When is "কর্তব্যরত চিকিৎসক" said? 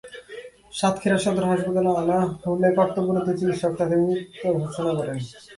2.77-3.71